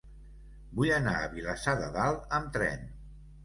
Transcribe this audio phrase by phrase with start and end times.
[0.79, 2.87] Vull anar a Vilassar de Dalt amb tren.